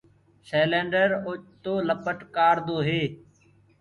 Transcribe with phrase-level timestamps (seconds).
[0.47, 3.01] سيلينڊر اوچتو لپٽ ڪآڙدو هي۔